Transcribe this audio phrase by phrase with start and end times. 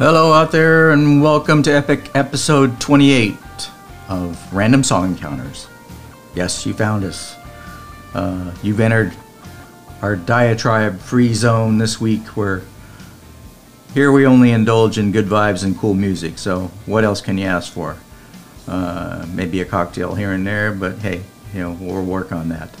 [0.00, 3.36] Hello out there, and welcome to Epic Episode 28
[4.08, 5.68] of Random Song Encounters.
[6.34, 7.36] Yes, you found us.
[8.14, 9.12] Uh, you've entered
[10.00, 12.62] our diatribe free zone this week where
[13.92, 17.44] here we only indulge in good vibes and cool music, so what else can you
[17.44, 17.98] ask for?
[18.66, 21.20] Uh, maybe a cocktail here and there, but hey,
[21.52, 22.74] you know, we'll work on that.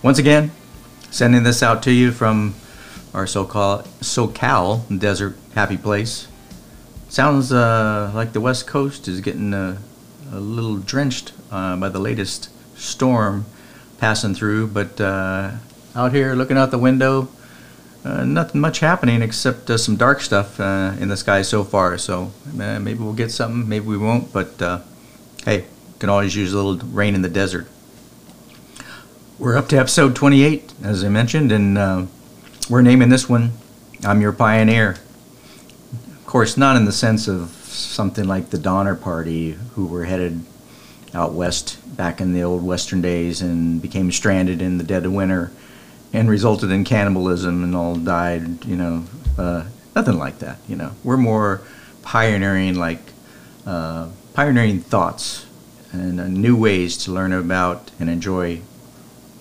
[0.00, 0.52] Once again,
[1.10, 2.54] sending this out to you from
[3.12, 6.28] our so-called SoCal desert happy place.
[7.12, 9.76] Sounds uh, like the West Coast is getting a,
[10.32, 13.44] a little drenched uh, by the latest storm
[13.98, 15.50] passing through, but uh,
[15.94, 17.28] out here looking out the window,
[18.02, 21.98] uh, nothing much happening except uh, some dark stuff uh, in the sky so far.
[21.98, 24.80] So maybe we'll get something, maybe we won't, but
[25.44, 25.66] hey,
[25.98, 27.68] can always use a little rain in the desert.
[29.38, 32.08] We're up to episode 28, as I mentioned, and
[32.70, 33.52] we're naming this one
[34.02, 34.96] I'm Your Pioneer
[36.32, 40.42] course, not in the sense of something like the Donner Party, who were headed
[41.12, 45.12] out west back in the old Western days and became stranded in the dead of
[45.12, 45.52] winter
[46.10, 49.04] and resulted in cannibalism and all died, you know,
[49.36, 50.92] uh, nothing like that, you know.
[51.04, 51.60] We're more
[52.00, 53.02] pioneering, like,
[53.66, 55.44] uh, pioneering thoughts
[55.92, 58.62] and uh, new ways to learn about and enjoy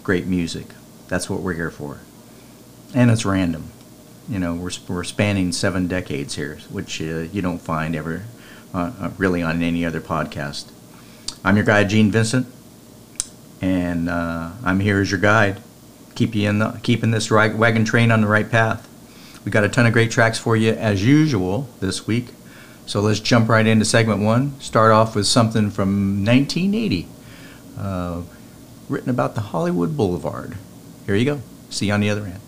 [0.03, 0.67] great music.
[1.07, 1.99] That's what we're here for.
[2.93, 3.70] And it's random
[4.29, 8.23] you know, we're, we're spanning seven decades here, which uh, you don't find ever
[8.73, 10.71] uh, uh, really on any other podcast.
[11.43, 12.47] I'm your guide, Gene Vincent,
[13.61, 15.61] and uh, I'm here as your guide,
[16.15, 18.87] keep you in the, keeping this wagon train on the right path.
[19.43, 22.27] We got a ton of great tracks for you as usual this week.
[22.85, 24.59] So let's jump right into segment one.
[24.59, 27.07] Start off with something from 1980,
[27.77, 28.21] uh,
[28.89, 30.57] written about the Hollywood Boulevard.
[31.05, 31.41] Here you go.
[31.69, 32.40] See you on the other end.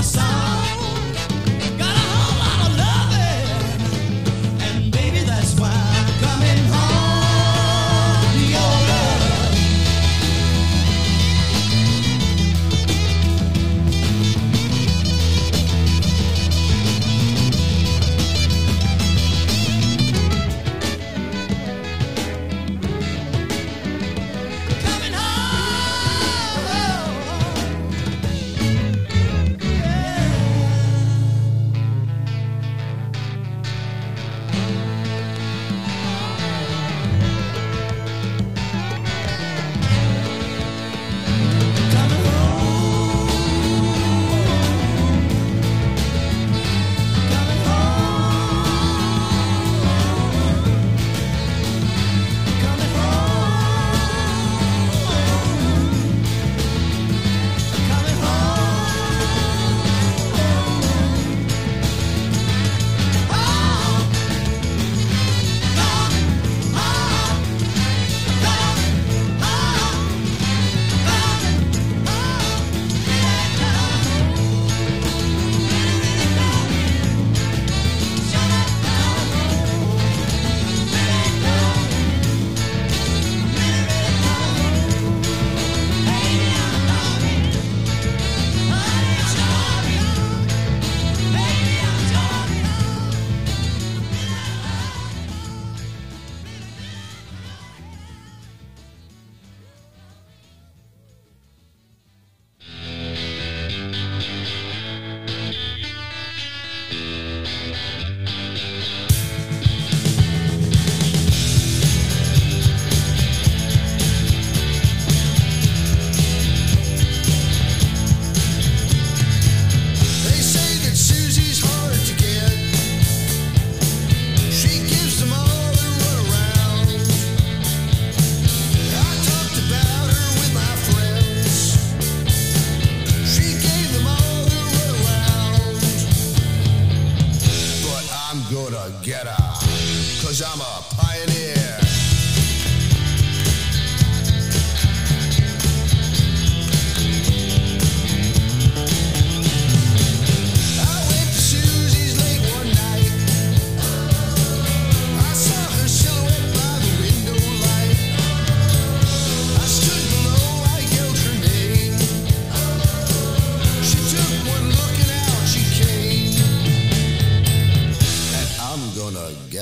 [0.00, 0.49] pensar.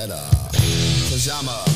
[0.07, 0.15] Gonna
[1.09, 1.68] get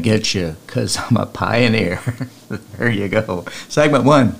[0.00, 2.00] Get you because I'm a pioneer.
[2.48, 3.44] there you go.
[3.68, 4.36] Segment one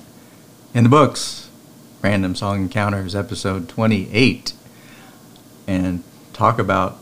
[0.75, 1.49] in the books.
[2.03, 4.55] Random Song Encounters, episode 28.
[5.67, 6.99] And talk about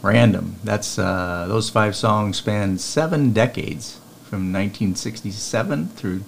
[0.00, 0.56] random.
[0.62, 6.22] That's uh, those five songs span seven decades from 1967 through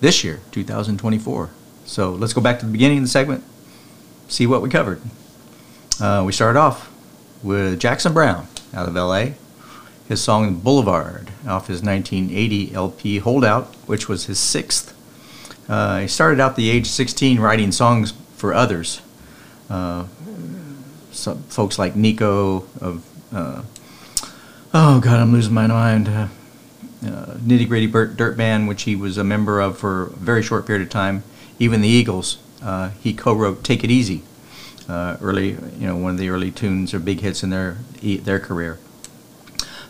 [0.00, 1.50] this year, 2024.
[1.84, 3.44] So let's go back to the beginning of the segment,
[4.28, 5.00] see what we covered.
[6.00, 6.92] Uh, we started off
[7.42, 9.28] with Jackson Browne out of LA
[10.08, 14.94] his song Boulevard off his 1980 LP Holdout, which was his sixth.
[15.68, 19.00] Uh, he started out the age 16 writing songs for others.
[19.68, 20.06] Uh,
[21.10, 23.62] some folks like Nico of, uh,
[24.72, 26.08] oh God, I'm losing my mind.
[26.08, 26.28] Uh,
[27.04, 30.42] uh, Nitty Gritty Dirt, Dirt Band, which he was a member of for a very
[30.42, 31.24] short period of time.
[31.58, 34.22] Even the Eagles, uh, he co-wrote "Take It Easy,"
[34.88, 38.78] early, you know, one of the early tunes or big hits in their their career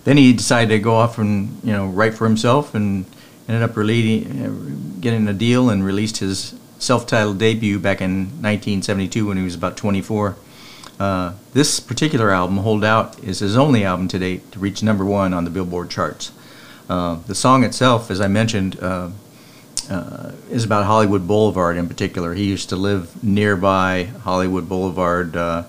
[0.06, 3.04] then he decided to go off and you know write for himself and
[3.48, 9.36] ended up releasing, getting a deal and released his self-titled debut back in 1972 when
[9.36, 10.36] he was about 24.
[11.00, 15.04] Uh, this particular album, Hold Out, is his only album to date to reach number
[15.04, 16.30] one on the Billboard charts.
[16.88, 19.10] Uh, the song itself, as I mentioned, uh,
[19.90, 22.34] uh, is about Hollywood Boulevard in particular.
[22.34, 25.64] He used to live nearby Hollywood Boulevard uh,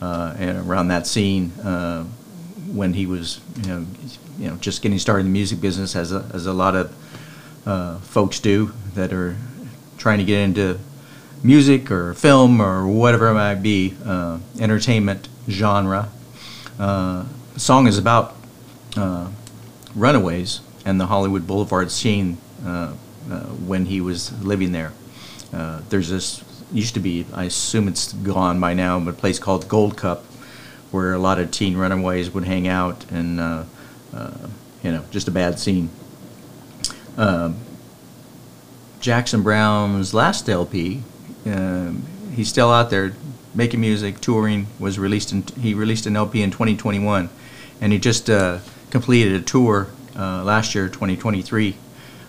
[0.00, 1.52] uh, and around that scene
[2.72, 3.86] when he was, you know,
[4.38, 7.66] you know, just getting started in the music business, as a, as a lot of
[7.66, 9.36] uh, folks do that are
[9.98, 10.78] trying to get into
[11.42, 16.08] music or film or whatever it might be, uh, entertainment genre.
[16.78, 18.34] Uh, the song is about
[18.96, 19.28] uh,
[19.94, 22.94] runaways and the Hollywood Boulevard scene uh,
[23.30, 24.92] uh, when he was living there.
[25.88, 29.68] There's this used to be, I assume it's gone by now, but a place called
[29.68, 30.24] Gold Cup,
[30.92, 33.64] where a lot of teen runaways would hang out, and uh,
[34.14, 34.48] uh,
[34.82, 35.90] you know, just a bad scene.
[37.16, 37.56] Um
[39.02, 41.02] Jackson Browne's last LP,
[41.44, 43.14] um, he's still out there
[43.52, 44.68] making music, touring.
[44.78, 47.28] Was released in he released an LP in 2021,
[47.80, 51.76] and he just uh, completed a tour uh, last year, 2023.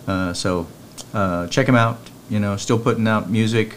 [0.07, 0.67] Uh, so
[1.13, 1.99] uh, check him out.
[2.27, 3.75] You know, still putting out music.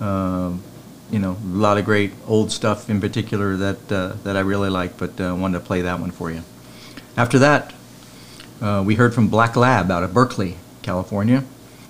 [0.00, 0.62] Um,
[1.10, 4.70] you know, a lot of great old stuff in particular that uh, that I really
[4.70, 6.42] like, but uh, wanted to play that one for you.
[7.16, 7.72] After that,
[8.60, 11.44] uh, we heard from Black Lab out of Berkeley, California,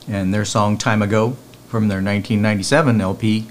[0.07, 1.37] and their song "Time Ago"
[1.69, 3.49] from their 1997 LP,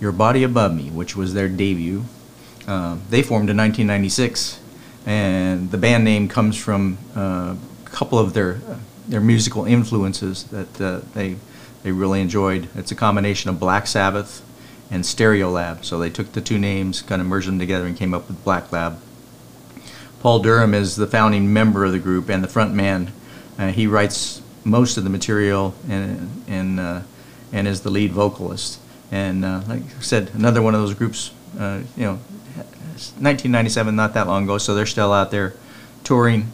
[0.00, 2.04] "Your Body Above Me," which was their debut.
[2.66, 4.60] Uh, they formed in 1996
[5.06, 7.54] and the band name comes from uh,
[7.86, 8.60] a couple of their
[9.08, 11.36] their musical influences that uh, they
[11.84, 12.68] they really enjoyed.
[12.74, 14.42] It's a combination of Black Sabbath
[14.90, 15.84] and Stereolab.
[15.84, 18.42] So they took the two names, kind of merged them together, and came up with
[18.44, 19.00] Black Lab.
[20.20, 23.12] Paul Durham is the founding member of the group and the front man.
[23.58, 27.02] Uh, he writes most of the material and and uh,
[27.52, 28.80] and is the lead vocalist.
[29.10, 31.32] And uh, like I said, another one of those groups.
[31.58, 32.18] Uh, you know,
[32.96, 34.58] 1997, not that long ago.
[34.58, 35.54] So they're still out there
[36.02, 36.50] touring,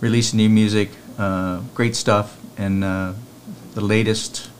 [0.00, 2.38] releasing new music, uh, great stuff.
[2.58, 3.14] And uh,
[3.74, 4.50] the latest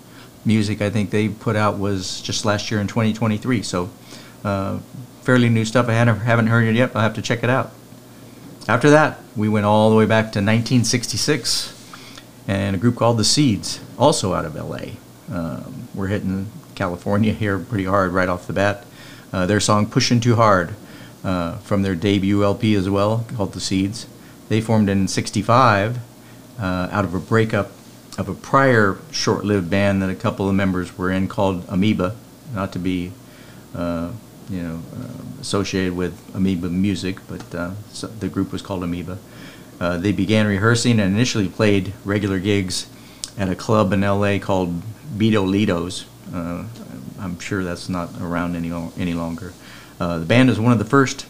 [0.44, 3.62] music I think they put out was just last year in 2023.
[3.62, 3.90] So
[4.44, 4.78] uh,
[5.22, 5.88] fairly new stuff.
[5.88, 6.94] I haven't heard it yet.
[6.94, 7.72] I'll have to check it out.
[8.68, 11.74] After that, we went all the way back to 1966,
[12.46, 14.92] and a group called the Seeds, also out of LA.
[15.32, 18.84] Um, we're hitting California here pretty hard right off the bat.
[19.32, 20.74] Uh, their song "Pushing Too Hard"
[21.24, 24.06] uh, from their debut LP as well, called the Seeds.
[24.48, 25.98] They formed in '65
[26.60, 27.72] uh, out of a breakup
[28.22, 32.14] of a prior short-lived band that a couple of members were in called Amoeba,
[32.54, 33.10] not to be
[33.74, 34.12] uh,
[34.48, 39.18] you know, uh, associated with Amoeba Music, but uh, so the group was called Amoeba.
[39.80, 42.86] Uh, they began rehearsing and initially played regular gigs
[43.36, 44.82] at a club in LA called
[45.16, 46.06] Bido Lito's.
[46.32, 46.64] Uh,
[47.18, 49.52] I'm sure that's not around any, any longer.
[49.98, 51.26] Uh, the band is one of the first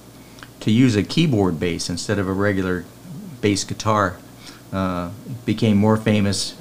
[0.60, 2.84] to use a keyboard bass instead of a regular
[3.40, 4.18] bass guitar.
[4.72, 5.10] Uh,
[5.44, 6.54] became more famous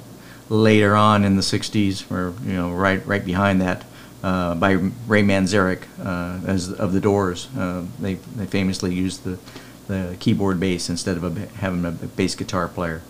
[0.51, 3.85] later on in the 60s, or you know, right right behind that,
[4.21, 4.73] uh, by
[5.07, 7.47] Ray Manzarek uh, as of the Doors.
[7.57, 9.39] Uh, they they famously used the
[9.87, 13.01] the keyboard bass instead of a, having a bass guitar player.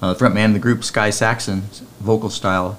[0.00, 2.78] Uh, the front man of the group, Sky Saxon's vocal style,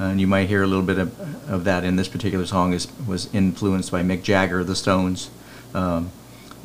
[0.00, 2.72] uh, and you might hear a little bit of, of that in this particular song,
[2.72, 5.28] is was influenced by Mick Jagger of the Stones.
[5.74, 6.10] Um,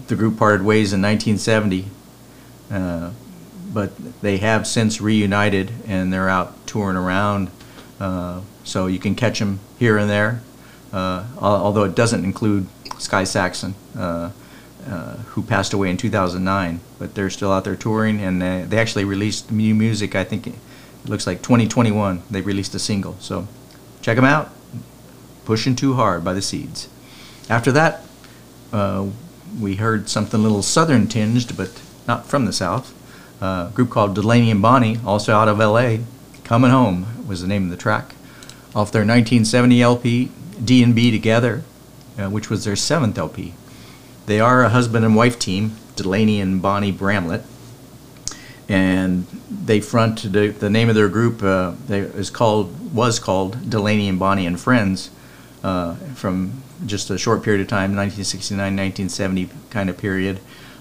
[0.08, 1.88] the group parted ways in 1970,
[2.72, 3.12] uh,
[3.74, 7.50] but they have since reunited and they're out touring around.
[8.00, 10.42] Uh, so you can catch them here and there,
[10.94, 12.68] uh, although it doesn't include
[13.00, 14.32] Sky Saxon, uh,
[14.86, 16.80] uh, who passed away in 2009.
[17.00, 20.16] But they're still out there touring, and they, they actually released new music.
[20.16, 20.56] I think it
[21.06, 22.24] looks like 2021.
[22.30, 23.48] They released a single, so
[24.02, 24.52] check them out.
[25.46, 26.90] Pushing Too Hard by the Seeds.
[27.50, 28.04] After that,
[28.74, 29.08] uh,
[29.60, 32.94] we heard something a little southern tinged, but not from the south.
[33.42, 35.98] Uh, a group called Delaney and Bonnie, also out of LA.
[36.44, 38.16] Coming Home was the name of the track.
[38.76, 40.32] Off their 1970 LP,
[40.64, 41.64] D&B Together,
[42.18, 43.54] uh, which was their seventh LP.
[44.26, 47.44] They are a husband and wife team, Delaney and Bonnie Bramlett.
[48.68, 53.70] And they front the, the name of their group uh, they, is called was called
[53.70, 55.10] Delaney and Bonnie and Friends
[55.64, 60.40] uh, from just a short period of time, 1969, 1970 kind of period.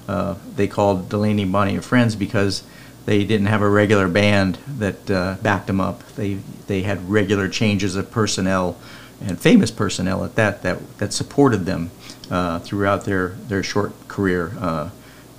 [0.09, 2.63] Uh, they called Delaney, Bonnie, and Friends because
[3.07, 6.07] they didn't have a regular band that uh, backed them up.
[6.15, 6.35] They
[6.67, 8.77] they had regular changes of personnel
[9.21, 11.91] and famous personnel at that that that supported them
[12.31, 14.53] uh, throughout their their short career.
[14.59, 14.91] Uh,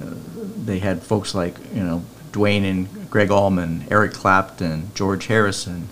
[0.01, 0.13] uh,
[0.65, 5.89] they had folks like you know Duane and Gregg Allman, Eric Clapton, George Harrison,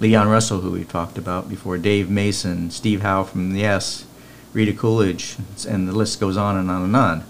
[0.00, 4.06] Leon Russell, who we talked about before, Dave Mason, Steve Howe from the Yes,
[4.52, 5.36] Rita Coolidge,
[5.68, 7.24] and the list goes on and on and on.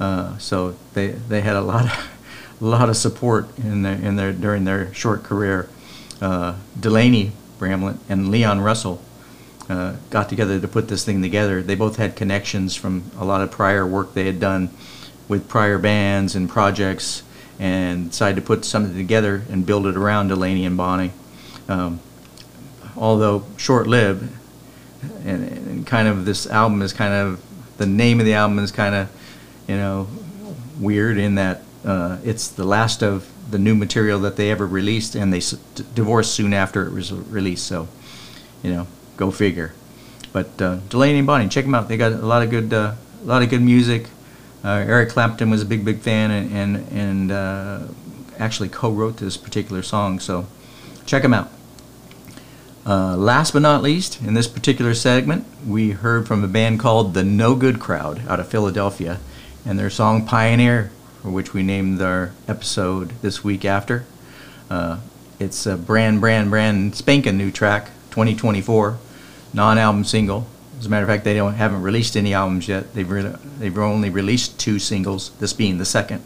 [0.00, 2.08] Uh, so they they had a lot of
[2.60, 5.68] a lot of support in their in their during their short career.
[6.20, 9.00] Uh, Delaney Bramlett and Leon Russell
[9.68, 11.62] uh, got together to put this thing together.
[11.62, 14.70] They both had connections from a lot of prior work they had done
[15.28, 17.22] with prior bands and projects,
[17.58, 21.12] and decided to put something together and build it around Delaney and Bonnie.
[21.68, 22.00] Um,
[22.96, 24.30] although short-lived,
[25.24, 27.42] and, and kind of this album is kind of
[27.78, 29.08] the name of the album is kind of
[29.66, 30.08] you know
[30.78, 35.14] weird in that uh, it's the last of the new material that they ever released,
[35.14, 35.40] and they
[35.94, 37.66] divorced soon after it was released.
[37.66, 37.88] So,
[38.62, 39.74] you know, go figure.
[40.32, 41.88] But uh, Delaney and Bonnie, check them out.
[41.88, 44.06] They got a lot of good, uh, a lot of good music.
[44.64, 47.80] Uh, Eric Clapton was a big, big fan, and and, and uh,
[48.38, 50.18] actually co-wrote this particular song.
[50.20, 50.46] So,
[51.06, 51.50] check them out.
[52.86, 57.14] Uh, last but not least, in this particular segment, we heard from a band called
[57.14, 59.20] the No Good Crowd out of Philadelphia,
[59.66, 60.90] and their song Pioneer,
[61.22, 64.04] for which we named our episode this week after.
[64.68, 64.98] Uh,
[65.40, 68.98] it's a brand, brand, brand spanking new track, 2024,
[69.52, 70.46] non-album single.
[70.78, 72.92] As a matter of fact, they don't haven't released any albums yet.
[72.94, 75.30] They've re- they've only released two singles.
[75.38, 76.22] This being the second.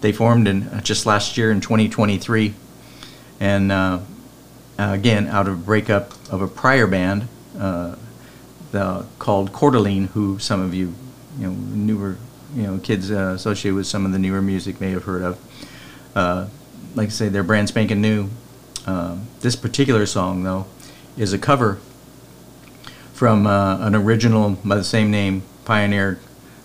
[0.00, 2.54] They formed in uh, just last year in 2023,
[3.40, 4.00] and uh,
[4.78, 7.26] again out of a breakup of a prior band
[7.58, 7.96] uh,
[8.70, 10.94] the, called Cordeline, who some of you
[11.38, 12.16] you know newer
[12.54, 15.38] you know kids uh, associated with some of the newer music may have heard of.
[16.14, 16.48] Uh,
[16.94, 18.30] like I say, they're brand spanking new.
[18.86, 20.66] Um, this particular song, though,
[21.16, 21.78] is a cover
[23.12, 26.18] from uh, an original by the same name, pioneered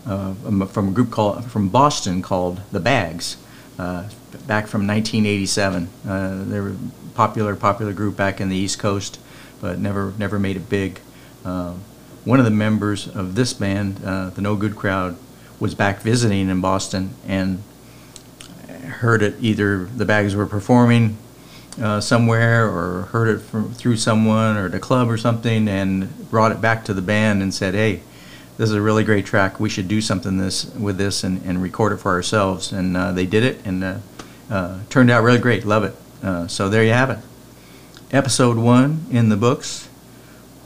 [0.05, 3.37] uh, um, from a group called from Boston called the Bags,
[3.79, 4.09] uh,
[4.47, 5.89] back from 1987.
[6.07, 6.75] Uh, they were a
[7.13, 9.19] popular popular group back in the East Coast,
[9.59, 10.99] but never never made it big.
[11.43, 11.81] Um,
[12.23, 15.17] one of the members of this band, the No Good Crowd,
[15.61, 17.61] was back visiting in Boston and
[18.87, 21.15] heard it either the Bags were performing
[21.79, 26.29] uh, somewhere or heard it from, through someone or at a club or something and
[26.31, 28.01] brought it back to the band and said, hey,
[28.57, 29.59] this is a really great track.
[29.59, 32.71] We should do something this with this and, and record it for ourselves.
[32.71, 33.97] And uh, they did it and uh,
[34.49, 35.63] uh, turned out really great.
[35.63, 35.95] Love it.
[36.23, 37.19] Uh, so there you have it.
[38.11, 39.87] Episode one in the books.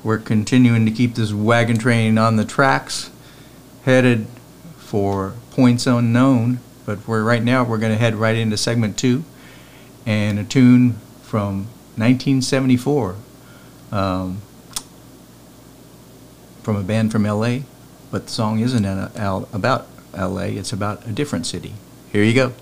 [0.04, 3.12] We're continuing to keep this wagon train on the tracks,
[3.84, 4.26] headed
[4.96, 6.58] for points unknown.
[6.86, 9.26] But we're right now we're going to head right into segment two,
[10.06, 11.66] and a tune from
[11.98, 13.18] 1974,
[13.92, 14.42] um,
[16.64, 17.66] from a band from L.A.
[18.10, 20.54] But the song isn't about L.A.
[20.54, 21.74] It's about a different city.
[22.14, 22.54] Here you go.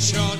[0.00, 0.39] You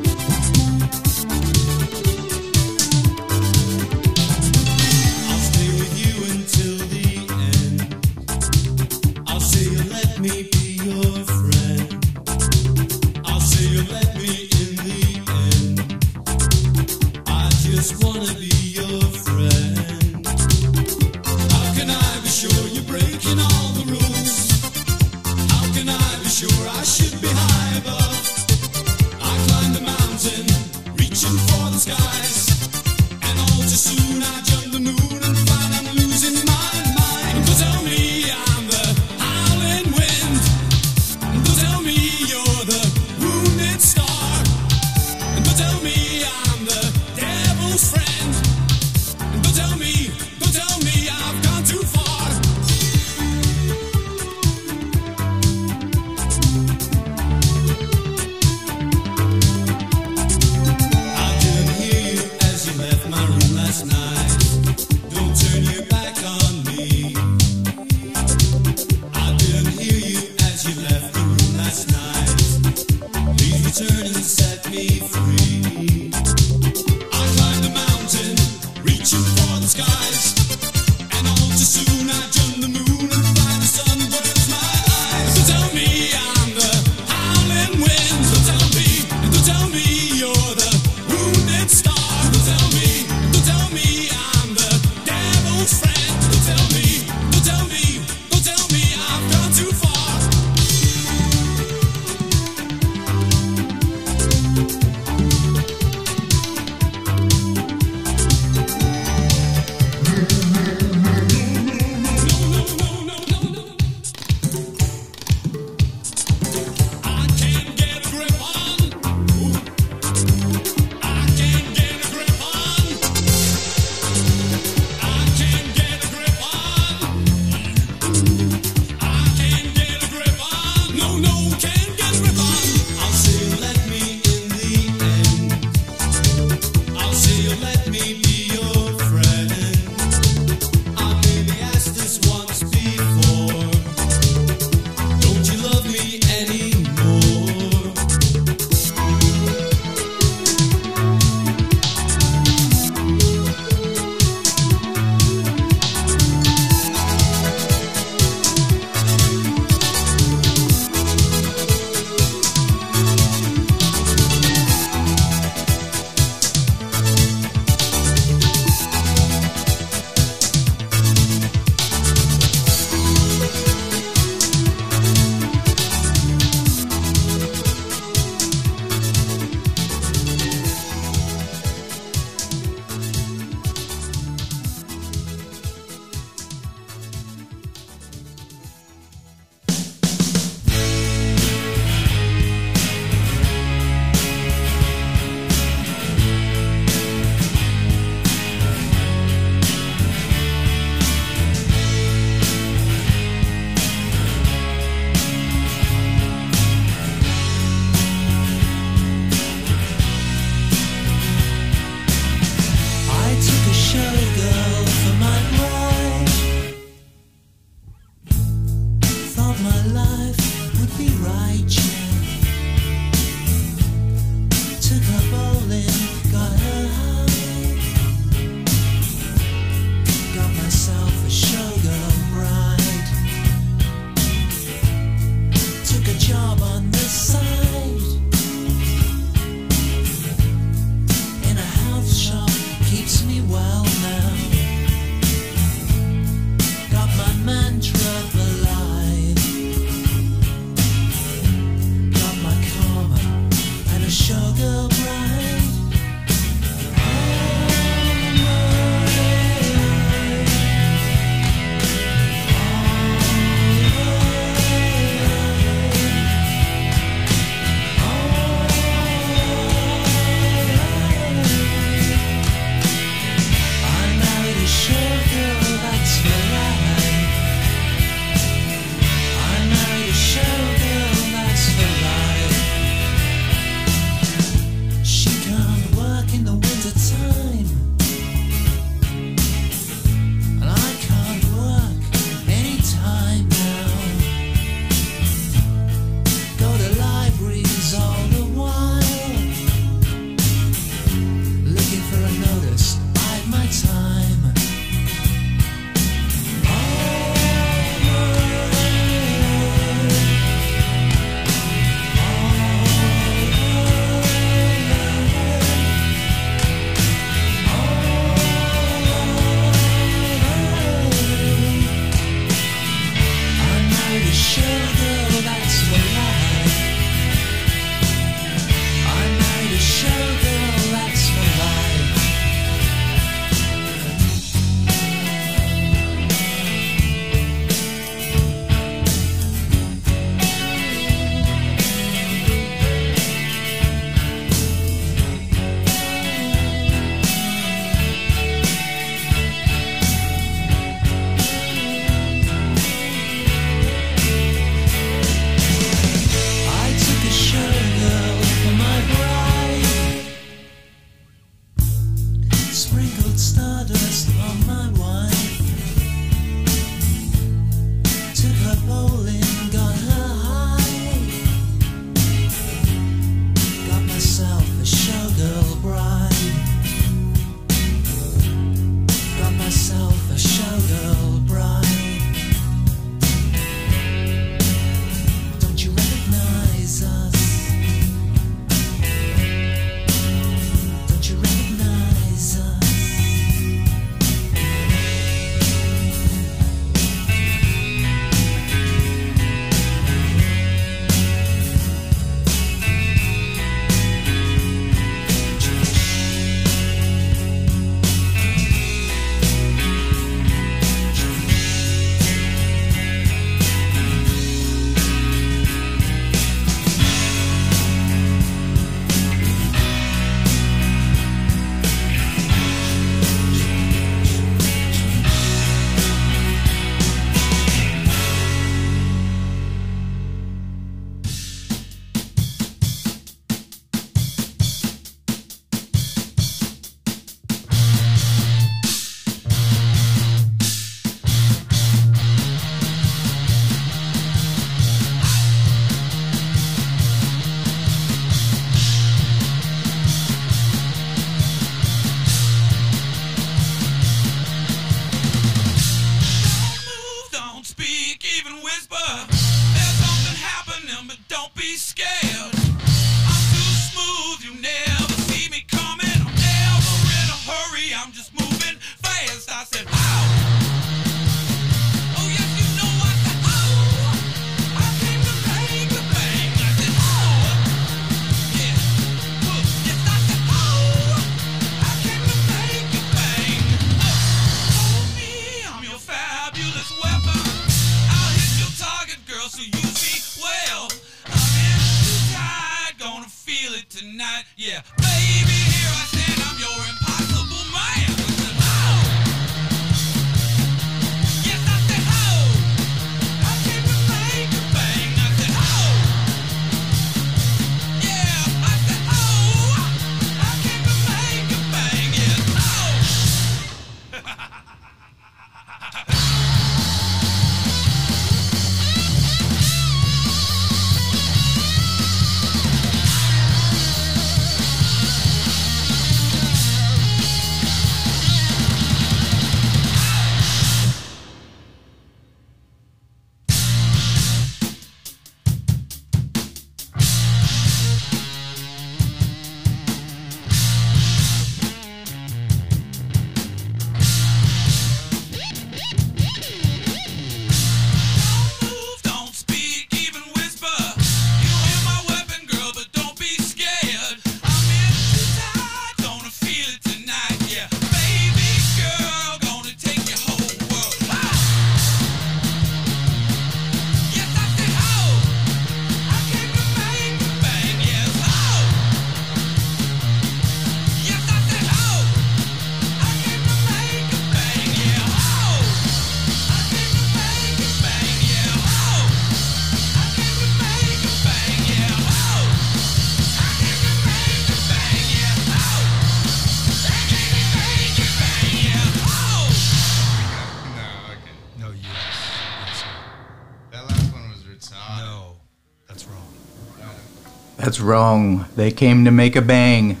[597.80, 598.46] Wrong.
[598.56, 600.00] They came to make a bang.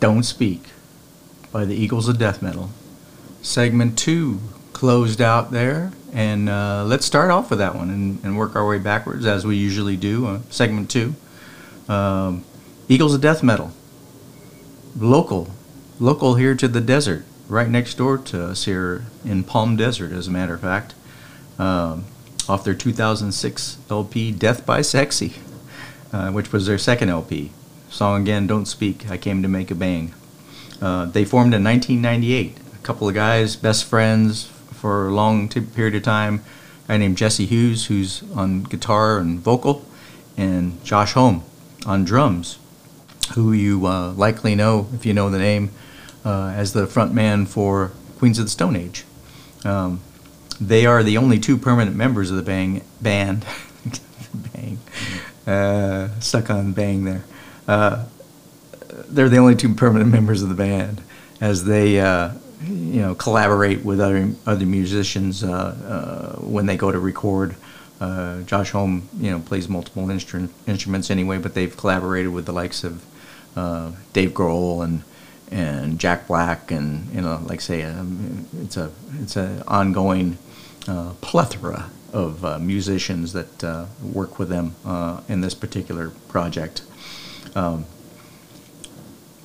[0.00, 0.64] Don't Speak
[1.52, 2.70] by the Eagles of Death Metal.
[3.42, 4.40] Segment two
[4.72, 8.66] closed out there, and uh, let's start off with that one and, and work our
[8.66, 10.26] way backwards as we usually do.
[10.26, 11.14] Uh, segment two
[11.88, 12.44] um,
[12.88, 13.72] Eagles of Death Metal.
[14.96, 15.50] Local.
[15.98, 20.28] Local here to the desert, right next door to us here in Palm Desert, as
[20.28, 20.94] a matter of fact.
[21.58, 22.06] Um,
[22.48, 25.34] off their 2006 LP Death by Sexy
[26.12, 27.50] uh, which was their second LP.
[27.88, 30.14] Song again, Don't Speak, I Came to Make a Bang.
[30.80, 32.56] Uh, they formed in 1998.
[32.74, 36.42] A couple of guys, best friends for a long t- period of time.
[36.84, 39.84] A guy named Jesse Hughes, who's on guitar and vocal,
[40.36, 41.44] and Josh Homme
[41.86, 42.58] on drums,
[43.34, 45.70] who you uh, likely know, if you know the name,
[46.24, 49.04] uh, as the frontman for Queens of the Stone Age.
[49.64, 50.00] Um,
[50.60, 53.46] they are the only two permanent members of the bang band.
[54.52, 54.78] bang,
[55.50, 57.24] uh, stuck on bang there.
[57.66, 58.06] Uh,
[59.08, 61.02] they're the only two permanent members of the band,
[61.40, 62.32] as they uh,
[62.64, 67.56] you know collaborate with other other musicians uh, uh, when they go to record.
[68.46, 72.82] Josh Homme, you know, plays multiple instru- instruments anyway, but they've collaborated with the likes
[72.82, 73.04] of
[74.14, 75.02] Dave Grohl and
[75.50, 78.90] and Jack Black, and you know, like say, um, it's a
[79.20, 80.38] it's an ongoing
[81.20, 86.82] plethora of uh, musicians that uh, work with them uh, in this particular project.
[87.54, 87.86] Um,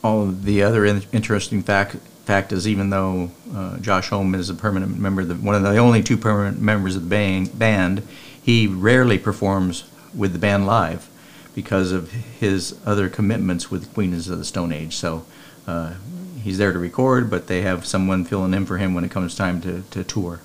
[0.03, 4.55] all the other in- interesting fact fact is, even though uh, Josh Homme is a
[4.55, 8.01] permanent member, the, one of the only two permanent members of the bang, band,
[8.41, 11.07] he rarely performs with the band live
[11.53, 14.95] because of his other commitments with Queens of the Stone Age.
[14.95, 15.25] So
[15.67, 15.93] uh,
[16.41, 19.35] he's there to record, but they have someone filling in for him when it comes
[19.35, 20.41] time to, to tour.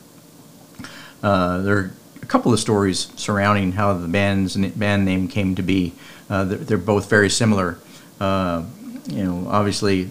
[1.23, 1.91] Uh, a
[2.31, 5.93] couple of stories surrounding how the band's band name came to be.
[6.31, 7.77] Uh, they're, they're both very similar.
[8.21, 8.63] Uh,
[9.09, 10.09] you know, obviously,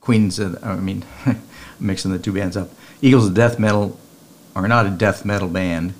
[0.00, 0.38] Queens.
[0.38, 1.04] Of, I mean,
[1.80, 2.70] mixing the two bands up.
[3.02, 3.98] Eagles of Death Metal
[4.54, 5.92] are not a death metal band.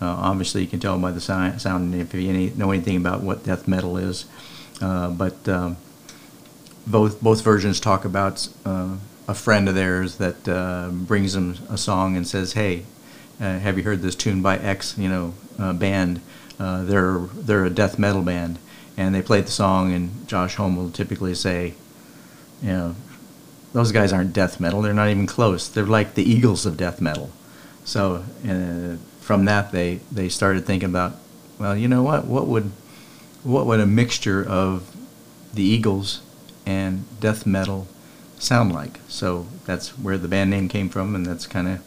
[0.00, 3.44] Uh, obviously, you can tell by the sound if you any, know anything about what
[3.44, 4.24] death metal is.
[4.80, 5.76] Uh, but um,
[6.86, 8.96] both both versions talk about uh,
[9.28, 12.86] a friend of theirs that uh, brings them a song and says, "Hey,
[13.40, 16.20] uh, have you heard this tune by X, you know, uh, band?
[16.58, 18.58] Uh, they're they're a death metal band."
[18.96, 21.74] And they played the song, and Josh Homme will typically say,
[22.62, 22.96] "You know,
[23.72, 24.82] those guys aren't death metal.
[24.82, 25.68] They're not even close.
[25.68, 27.30] They're like the Eagles of death metal."
[27.84, 31.14] So uh, from that, they they started thinking about,
[31.58, 32.26] well, you know what?
[32.26, 32.70] What would
[33.42, 34.94] what would a mixture of
[35.54, 36.20] the Eagles
[36.66, 37.86] and death metal
[38.38, 39.00] sound like.
[39.08, 41.80] So that's where the band name came from, and that's kind of,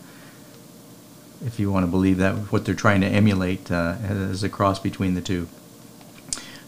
[1.45, 4.79] if you want to believe that, what they're trying to emulate uh, as a cross
[4.79, 5.47] between the two.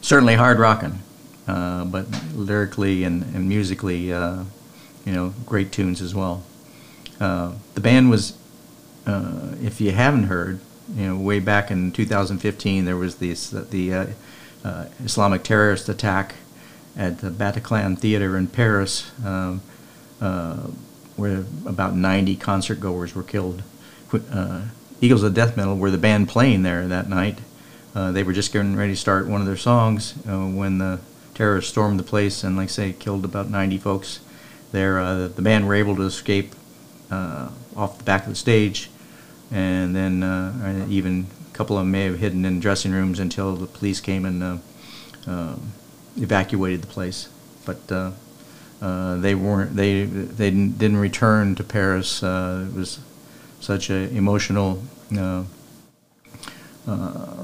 [0.02, 1.00] Certainly hard rocking,
[1.48, 4.44] uh, but lyrically and, and musically, uh,
[5.06, 6.44] you know, great tunes as well.
[7.20, 8.38] Uh, the band was,
[9.06, 10.60] uh, if you haven't heard,
[10.94, 16.36] you know, way back in 2015, there was this the uh, Islamic terrorist attack
[16.98, 19.62] at the Bataclan Theater in Paris, um,
[21.16, 23.64] where about 90 concert goers were killed.
[24.32, 24.61] Uh,
[25.01, 27.39] Eagles of Death Metal were the band playing there that night.
[27.95, 30.99] Uh, they were just getting ready to start one of their songs uh, when the
[31.34, 34.20] terrorists stormed the place and, like I say, killed about 90 folks
[34.74, 34.99] there.
[34.99, 36.53] Uh, the band were able to escape
[37.09, 38.89] uh, off the back of the stage,
[39.49, 43.55] and then uh, even a couple of them may have hidden in dressing rooms until
[43.55, 44.61] the police came and
[45.28, 45.72] um
[46.18, 47.30] evacuated the place.
[47.66, 49.76] But they weren't.
[49.76, 52.22] They they didn't, return to Paris.
[52.22, 52.99] It was
[53.66, 54.82] such a emotional.
[55.18, 55.43] Uh,
[56.88, 57.43] uh,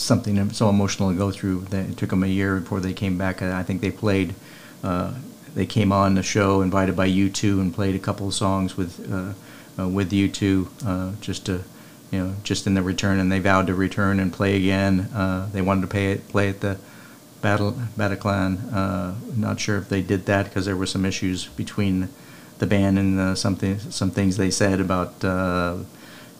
[0.00, 3.18] something so emotional to go through that it took them a year before they came
[3.18, 3.42] back.
[3.42, 4.34] I think they played.
[4.82, 5.12] Uh,
[5.54, 8.92] they came on the show invited by U2 and played a couple of songs with
[9.12, 9.34] uh,
[9.78, 11.62] uh, with U2 uh, just to
[12.10, 15.00] you know just in the return and they vowed to return and play again.
[15.14, 16.78] Uh, they wanted to it, play at the
[17.42, 18.72] Battle Bataclan.
[18.72, 22.08] Uh, not sure if they did that because there were some issues between
[22.60, 25.78] the band and uh, something some things they said about uh,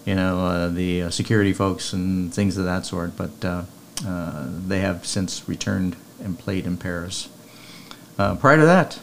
[0.04, 3.16] you know uh, the uh, security folks and things of that sort.
[3.16, 3.64] But uh,
[4.66, 7.28] they have since returned and played in Paris.
[8.16, 9.00] Prior to that,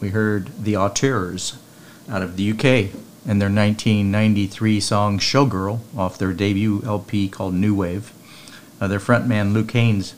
[0.00, 1.56] we heard the Auteurs
[2.08, 2.92] out of the UK
[3.24, 8.12] and their 1993 song Showgirl off their debut LP called New Wave.
[8.80, 10.14] Their frontman Luke Haines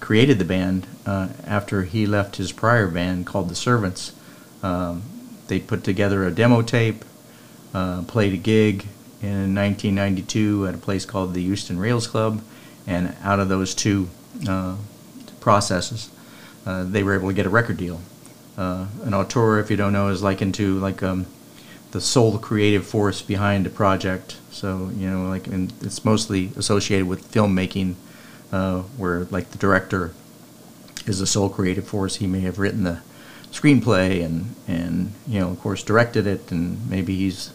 [0.00, 4.12] created the band uh, after he left his prior band called The Servants.
[4.62, 5.02] Um,
[5.48, 7.04] they put together a demo tape,
[7.74, 8.86] uh, played a gig
[9.22, 12.42] in 1992 at a place called the Euston Rails Club,
[12.86, 14.08] and out of those two
[14.48, 14.76] uh,
[15.40, 16.10] processes,
[16.64, 18.00] uh, they were able to get a record deal.
[18.56, 21.26] Uh, an auteur, if you don't know, is likened to like um,
[21.90, 24.36] the sole creative force behind a project.
[24.50, 27.94] So you know, like and it's mostly associated with filmmaking,
[28.52, 30.12] uh, where like the director
[31.06, 32.16] is the sole creative force.
[32.16, 33.00] He may have written the
[33.52, 37.52] screenplay and and you know, of course, directed it, and maybe he's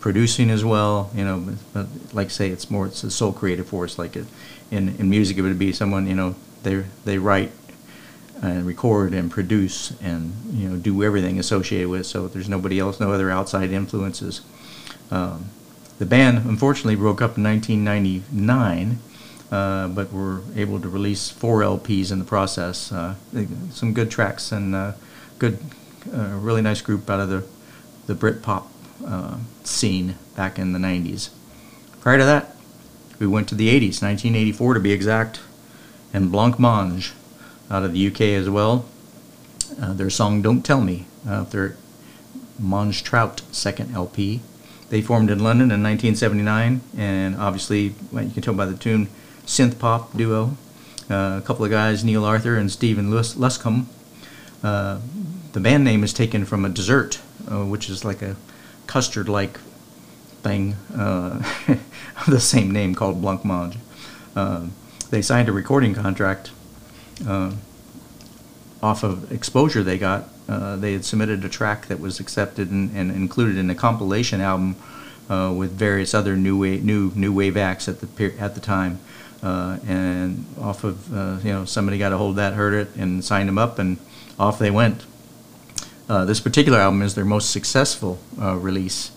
[0.00, 1.10] producing as well.
[1.14, 3.98] You know, but, but like say, it's more it's the sole creative force.
[3.98, 4.26] Like it,
[4.70, 7.52] in in music, it would be someone you know they they write
[8.42, 12.02] and record and produce and you know do everything associated with.
[12.02, 12.04] it.
[12.04, 14.40] So there's nobody else, no other outside influences.
[15.10, 15.50] Um,
[15.98, 18.98] the band unfortunately broke up in 1999,
[19.52, 22.90] uh, but were able to release four LPs in the process.
[22.90, 23.14] Uh,
[23.70, 24.92] some good tracks and uh,
[25.40, 25.58] good,
[26.14, 27.44] uh, really nice group out of the
[28.06, 28.66] the Britpop
[29.06, 31.30] uh, scene back in the 90s.
[32.00, 32.56] Prior to that,
[33.18, 35.40] we went to the 80s, 1984 to be exact,
[36.12, 37.12] and Blancmange
[37.70, 38.84] out of the UK as well.
[39.80, 41.76] Uh, their song "Don't Tell Me," uh, their
[42.58, 44.40] Mange Tout second LP.
[44.88, 49.08] They formed in London in 1979, and obviously, well, you can tell by the tune,
[49.46, 50.56] synth pop duo.
[51.08, 53.86] Uh, a couple of guys, Neil Arthur and Stephen Lus- Luscombe.
[54.64, 54.98] Uh,
[55.52, 57.20] the band name is taken from a dessert,
[57.50, 58.36] uh, which is like a
[58.86, 59.58] custard-like
[60.42, 63.76] thing uh, of the same name called Blancmange.
[64.34, 64.66] Uh,
[65.10, 66.52] they signed a recording contract
[67.26, 67.52] uh,
[68.82, 70.28] off of exposure they got.
[70.48, 74.40] Uh, they had submitted a track that was accepted and, and included in a compilation
[74.40, 74.76] album
[75.28, 78.98] uh, with various other new wave, new new wave acts at the at the time.
[79.42, 82.94] Uh, and off of uh, you know somebody got a hold of that, heard it,
[82.96, 83.98] and signed them up, and
[84.38, 85.04] off they went.
[86.10, 89.12] Uh, this particular album is their most successful uh, release,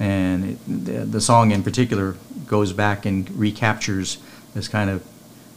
[0.00, 4.16] and it, the, the song in particular goes back and recaptures
[4.54, 5.06] this kind of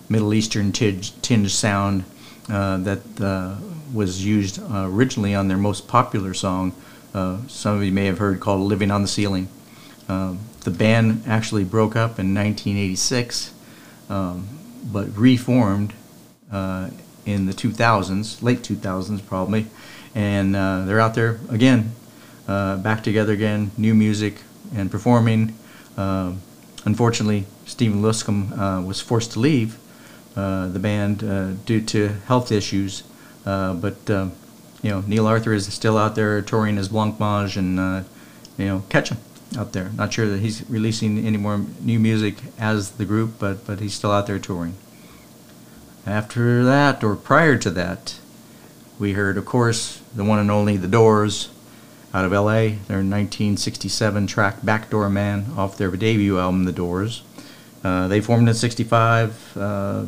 [0.10, 2.04] Middle Eastern tinge, tinge sound
[2.50, 3.56] uh, that uh,
[3.94, 6.74] was used uh, originally on their most popular song.
[7.14, 9.48] Some of you may have heard called "Living on the Ceiling."
[10.08, 13.54] The band actually broke up in 1986,
[14.10, 14.46] um,
[14.92, 15.94] but reformed
[17.26, 19.68] in the 2000s, late 2000s probably,
[20.16, 21.94] and uh, they're out there again,
[22.48, 24.42] uh, back together again, new music
[24.76, 25.56] and performing.
[25.98, 26.42] Um
[26.84, 29.78] unfortunately, Stephen Luscombe uh, was forced to leave
[30.36, 33.04] uh, the band uh, due to health issues,
[33.44, 38.06] but you know Neil Arthur is still out there touring as Blancmange and
[38.58, 39.18] you know catch him
[39.58, 39.92] out there.
[39.96, 43.94] Not sure that he's releasing any more new music as the group, but but he's
[43.94, 44.76] still out there touring.
[46.06, 48.16] After that, or prior to that,
[49.02, 51.50] we heard, of course, the one and only The Doors
[52.14, 57.24] out of LA, their 1967 track Backdoor Man off their debut album, The Doors.
[57.84, 59.58] Uh, they formed in 65.
[59.58, 60.06] Uh,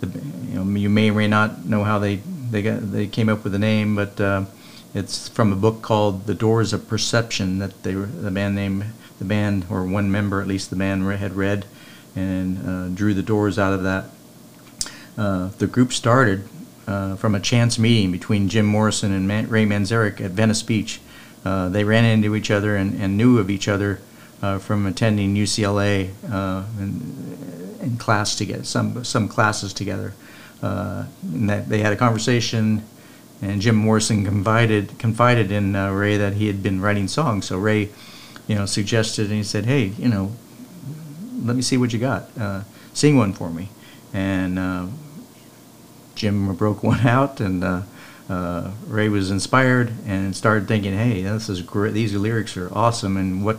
[0.00, 3.30] the, you, know, you may or may not know how they, they, got, they came
[3.30, 4.44] up with the name, but uh,
[4.92, 8.84] it's from a book called The Doors of Perception that they the band name,
[9.18, 11.64] the band, or one member at least, the band had read
[12.14, 14.04] and uh, drew the doors out of that.
[15.16, 16.46] Uh, the group started
[16.86, 21.00] uh, from a chance meeting between Jim Morrison and Man- Ray Manzarek at Venice Beach.
[21.44, 24.00] Uh, they ran into each other and, and knew of each other
[24.42, 30.14] uh, from attending UCLA uh, and, in class together, some some classes together.
[30.62, 32.82] Uh, and that they had a conversation,
[33.42, 37.46] and Jim Morrison confided confided in Ray that he had been writing songs.
[37.46, 37.90] So Ray,
[38.48, 40.32] you know, suggested and he said, "Hey, you know,
[41.42, 42.28] let me see what you got.
[42.92, 43.68] Sing one for me."
[44.12, 44.58] And
[46.16, 47.82] Jim broke one out, and uh,
[48.28, 51.94] uh, Ray was inspired and started thinking, "Hey, this is great.
[51.94, 53.58] These lyrics are awesome, and what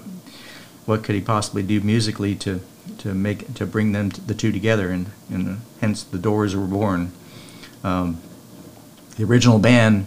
[0.85, 2.59] what could he possibly do musically to
[2.99, 6.67] to make to bring them t the two together?" And and hence the Doors were
[6.67, 7.11] born.
[7.83, 8.19] Um,
[9.15, 10.05] the original band,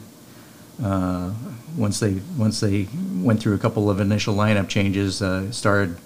[0.83, 1.33] uh,
[1.77, 5.97] once they once they went through a couple of initial lineup changes, uh, started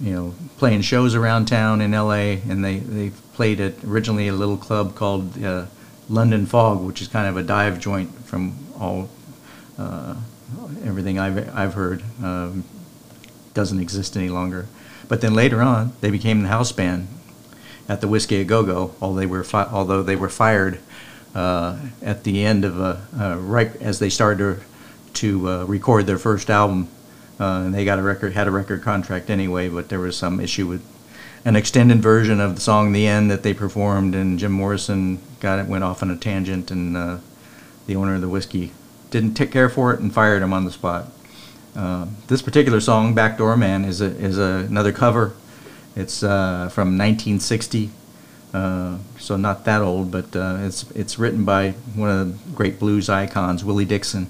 [0.00, 4.32] you know, playing shows around town in LA, and they, they played at originally a
[4.32, 5.66] little club called uh,
[6.10, 9.08] London Fog, which is kind of a dive joint from all
[9.78, 10.16] uh,
[10.84, 12.02] everything I've I've heard.
[12.22, 12.64] Um,
[13.54, 14.66] doesn't exist any longer.
[15.08, 17.08] But then later on, they became the house band
[17.88, 20.78] at the Whisky a Go Go, although they were fi- although they were fired
[21.34, 24.60] uh, at the end of a uh, right as they started
[25.14, 26.88] to, to uh, record their first album.
[27.38, 30.40] Uh, and they got a record, had a record contract anyway, but there was some
[30.40, 30.84] issue with
[31.44, 35.58] an extended version of the song "The End" that they performed, and Jim Morrison got
[35.58, 37.18] it, went off on a tangent, and uh,
[37.86, 38.72] the owner of the whiskey
[39.10, 41.10] didn't take care for it and fired him on the spot.
[41.74, 45.34] Uh, this particular song, "Backdoor Man," is a, is a, another cover.
[45.96, 47.90] It's uh, from 1960,
[48.54, 52.78] uh, so not that old, but uh, it's it's written by one of the great
[52.78, 54.28] blues icons, Willie Dixon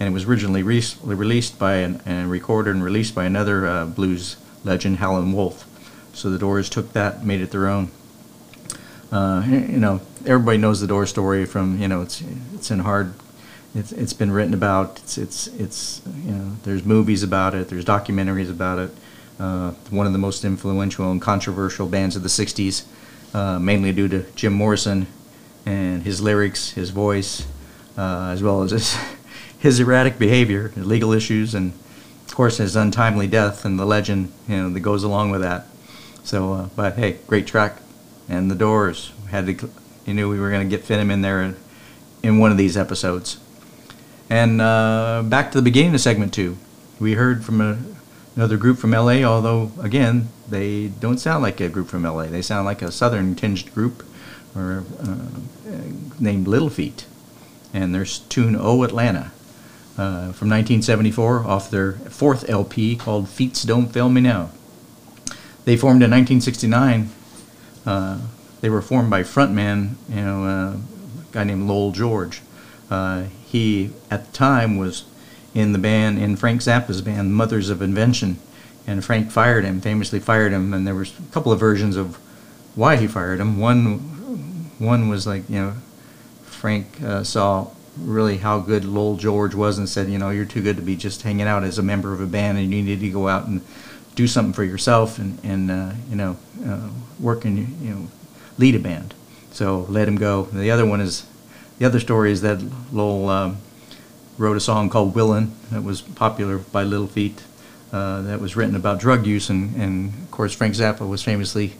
[0.00, 3.84] and it was originally re- released by an, and recorded and released by another uh,
[3.84, 5.66] blues legend, Howlin' Wolf.
[6.14, 7.90] So the Doors took that, made it their own.
[9.12, 12.22] Uh, you know, everybody knows the Doors story from you know it's
[12.54, 13.14] it's in hard.
[13.74, 14.98] It's it's been written about.
[14.98, 17.68] It's it's it's you know there's movies about it.
[17.68, 18.90] There's documentaries about it.
[19.38, 22.84] Uh, one of the most influential and controversial bands of the '60s,
[23.34, 25.06] uh, mainly due to Jim Morrison
[25.66, 27.46] and his lyrics, his voice,
[27.96, 28.96] uh, as well as his
[29.58, 31.72] his erratic behavior, legal issues, and
[32.26, 35.66] of course his untimely death and the legend you know that goes along with that.
[36.22, 37.76] So, uh, but hey, great track,
[38.28, 39.70] and the Doors had to.
[40.10, 41.54] You knew we were going to get fit him in there
[42.24, 43.38] in one of these episodes.
[44.28, 46.56] And uh, back to the beginning of segment two,
[46.98, 47.78] we heard from a,
[48.34, 49.22] another group from LA.
[49.22, 52.24] Although again, they don't sound like a group from LA.
[52.24, 54.04] They sound like a southern tinged group,
[54.56, 55.28] or uh,
[56.18, 57.06] named Little Feat,
[57.72, 59.30] and their tune "Oh Atlanta."
[59.96, 64.50] uh, from 1974 off their fourth LP called Feats Don't Fail Me Now.
[65.66, 67.10] They formed in 1969.
[67.86, 68.18] Uh,
[68.60, 72.42] they were formed by frontman, you know, uh, a guy named Lowell George.
[72.90, 75.04] Uh, he, at the time, was
[75.54, 78.38] in the band, in Frank Zappa's band, Mothers of Invention,
[78.86, 82.16] and Frank fired him, famously fired him, and there was a couple of versions of
[82.74, 83.58] why he fired him.
[83.58, 83.98] One,
[84.78, 85.74] one was like, you know,
[86.42, 90.62] Frank uh, saw really how good Lowell George was and said, you know, you're too
[90.62, 93.00] good to be just hanging out as a member of a band and you need
[93.00, 93.60] to go out and
[94.14, 96.36] do something for yourself and, and uh, you know,
[96.66, 96.88] uh,
[97.18, 98.08] work and, you know,
[98.60, 99.14] lead a band.
[99.50, 100.44] So let him go.
[100.44, 101.26] The other one is,
[101.78, 103.56] the other story is that Lowell um,
[104.38, 107.42] wrote a song called Willin' that was popular by Little Feat
[107.92, 111.72] uh, that was written about drug use and, and of course Frank Zappa was famously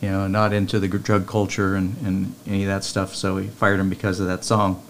[0.00, 3.48] you know, not into the drug culture and, and any of that stuff, so he
[3.48, 4.84] fired him because of that song.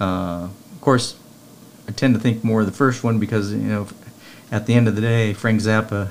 [0.00, 1.18] Uh, of course,
[1.86, 3.88] I tend to think more of the first one because you know,
[4.50, 6.10] at the end of the day, Frank Zappa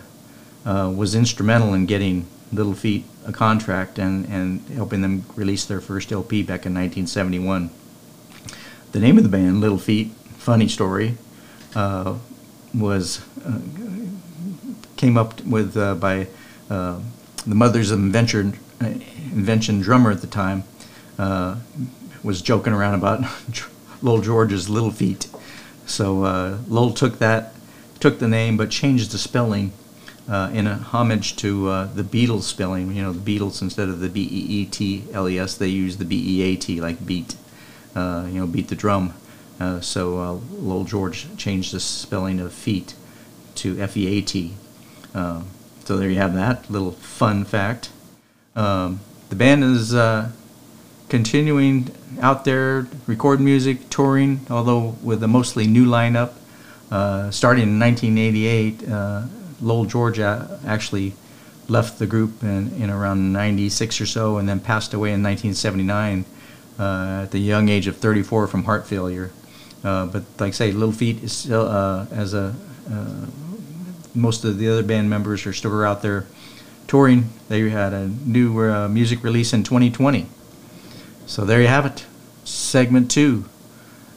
[0.64, 5.80] uh, was instrumental in getting Little Feat a contract and, and helping them release their
[5.80, 7.70] first LP back in 1971.
[8.92, 11.16] The name of the band, Little Feat, funny story,
[11.76, 12.18] uh,
[12.74, 13.60] was uh,
[14.98, 16.28] came up with uh, by
[16.70, 17.00] uh,
[17.46, 20.64] the Mothers of Invention, Invention drummer at the time.
[21.18, 21.58] Uh,
[22.24, 23.24] was joking around about
[24.02, 25.30] Lowell George's Little Feat.
[25.86, 27.54] So uh, Lowell took that,
[28.00, 29.72] took the name, but changed the spelling
[30.30, 32.92] uh, in a homage to uh, the Beatles spelling.
[32.94, 35.68] You know, the Beatles instead of the B E E T L E S, they
[35.68, 37.36] use the B E A T like beat.
[37.96, 39.14] uh, you know, beat the drum.
[39.60, 42.94] Uh, so uh, Lowell George changed the spelling of feet
[43.56, 44.54] to F E A T.
[45.14, 45.48] Um,
[45.84, 47.90] so there you have that little fun fact.
[48.56, 49.00] Um,
[49.30, 50.32] the band is uh,
[51.10, 51.90] continuing
[52.22, 56.34] out there, recording music, touring, although with a mostly new lineup.
[57.32, 59.24] Starting in 1988, uh,
[59.62, 61.14] Lowell Georgia, actually
[61.68, 66.26] left the group in, in around 96 or so and then passed away in 1979
[66.80, 69.32] uh, at the young age of 34 from heart failure.
[69.84, 72.56] Uh, but like I say, Little Feat is still, uh, as a,
[72.92, 73.26] uh,
[74.16, 76.26] most of the other band members are still out there
[76.88, 77.30] touring.
[77.48, 80.26] They had a new uh, music release in 2020.
[81.28, 82.06] So there you have it,
[82.44, 83.46] segment two.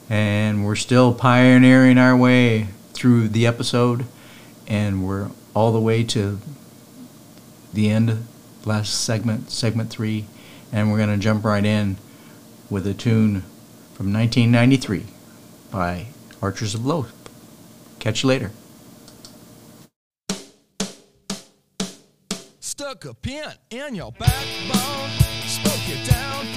[0.09, 4.07] And we're still pioneering our way through the episode,
[4.73, 6.39] and we're all the way to
[7.75, 8.27] the end,
[8.65, 10.25] last segment, segment three,
[10.73, 11.99] and we're going to jump right in
[12.71, 13.43] with a tune
[13.93, 15.05] from 1993
[15.71, 16.07] by
[16.41, 17.13] Archers of Loaf.
[17.99, 18.51] Catch you later.
[22.61, 25.11] Stuck a pin in your backbone,
[25.47, 26.52] spoke you down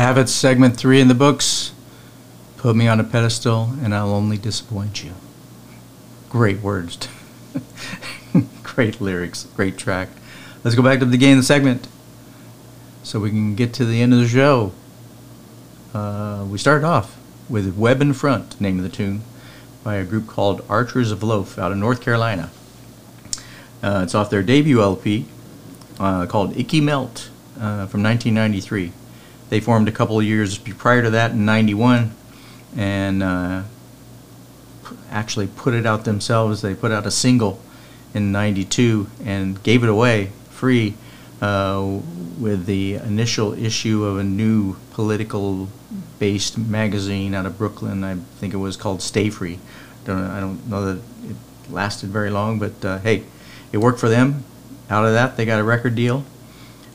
[0.00, 1.72] Have it, segment three in the books.
[2.56, 5.12] Put me on a pedestal and I'll only disappoint you.
[6.28, 7.08] Great words.
[8.62, 9.44] great lyrics.
[9.56, 10.08] Great track.
[10.62, 11.88] Let's go back to the beginning of the segment
[13.02, 14.72] so we can get to the end of the show.
[15.92, 17.18] Uh, we started off
[17.48, 19.22] with Web in Front, name of the tune,
[19.82, 22.50] by a group called Archers of Loaf out of North Carolina.
[23.82, 25.26] Uh, it's off their debut LP
[25.98, 28.92] uh, called Icky Melt uh, from 1993.
[29.50, 32.14] They formed a couple of years prior to that in 91
[32.76, 33.62] and uh,
[35.10, 36.62] actually put it out themselves.
[36.62, 37.60] They put out a single
[38.14, 40.94] in 92 and gave it away free
[41.42, 41.98] uh,
[42.38, 45.68] with the initial issue of a new political
[46.20, 48.04] based magazine out of Brooklyn.
[48.04, 49.58] I think it was called Stay Free.
[50.04, 51.36] Don't, I don't know that it
[51.68, 53.24] lasted very long, but uh, hey,
[53.72, 54.44] it worked for them.
[54.88, 56.24] Out of that, they got a record deal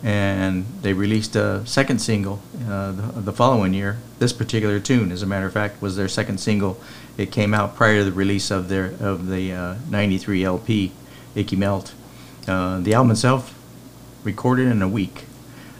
[0.06, 3.98] and they released a second single uh, the, the following year.
[4.20, 6.80] This particular tune, as a matter of fact, was their second single.
[7.18, 10.92] It came out prior to the release of their of the uh, '93 LP,
[11.34, 11.96] "Icky Melt."
[12.48, 13.60] Uh, the album itself,
[14.24, 15.26] recorded in a week,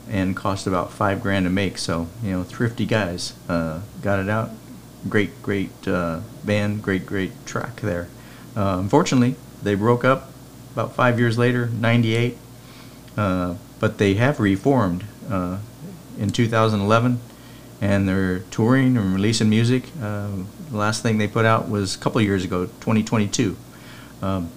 [0.10, 1.78] and cost about five grand to make.
[1.78, 4.50] So you know, thrifty guys uh, got it out.
[5.08, 8.08] Great, great uh, band, great, great track there.
[8.58, 10.32] Uh, unfortunately, they broke up
[10.74, 12.40] about five years later, '98
[13.18, 15.58] uh, but they have reformed uh,
[16.18, 17.20] in 2011
[17.82, 19.90] and they're touring and releasing music.
[20.02, 20.30] Uh,
[20.70, 23.56] the last thing they put out was a couple years ago, 2022.
[24.22, 24.50] Um,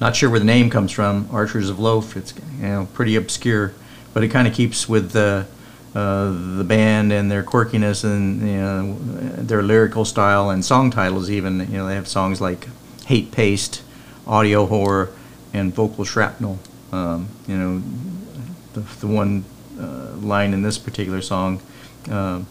[0.00, 2.16] not sure where the name comes from, Archers of Loaf.
[2.16, 3.72] It's you know pretty obscure,
[4.12, 5.46] but it kind of keeps with the
[5.94, 8.94] uh, the band and their quirkiness and you know,
[9.38, 11.30] their lyrical style and song titles.
[11.30, 12.68] Even you know they have songs like
[13.06, 13.82] "Hate Paste,"
[14.26, 15.10] "Audio Horror,"
[15.54, 16.58] and "Vocal Shrapnel."
[16.92, 17.82] Um, you know,
[18.76, 19.44] the, the one
[19.80, 21.60] uh, line in this particular song
[22.10, 22.42] uh,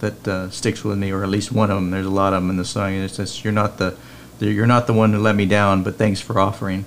[0.00, 1.90] that uh, sticks with me, or at least one of them.
[1.90, 2.94] There's a lot of them in the song.
[2.94, 3.96] and It says, "You're not the,
[4.38, 6.84] the you're not the one who let me down, but thanks for offering."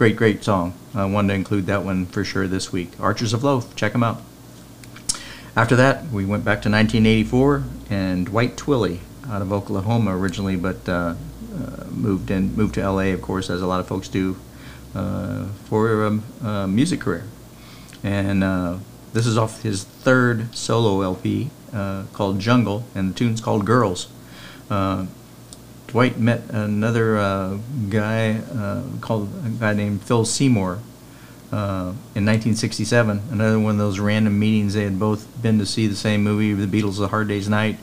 [0.00, 0.72] Great, great song.
[0.94, 2.92] I wanted to include that one for sure this week.
[2.98, 4.22] Archers of Loaf, check them out.
[5.54, 10.88] After that, we went back to 1984 and Dwight Twilley out of Oklahoma originally, but
[10.88, 11.16] uh,
[11.54, 14.38] uh, moved in moved to LA, of course, as a lot of folks do,
[14.94, 17.24] uh, for a, a music career.
[18.02, 18.78] And uh,
[19.12, 24.08] this is off his third solo LP uh, called Jungle, and the tune's called Girls.
[24.70, 25.06] Uh,
[25.88, 27.58] Dwight met another uh,
[27.88, 30.78] guy uh, called a guy named Phil Seymour
[31.52, 33.22] uh, in 1967.
[33.30, 34.74] Another one of those random meetings.
[34.74, 37.78] They had both been to see the same movie, The Beatles: A Hard Day's Night.